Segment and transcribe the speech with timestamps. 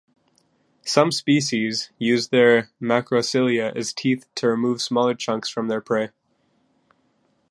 [0.81, 6.09] Some species use their macrocilia as teeth to remove smaller chunks from their prey.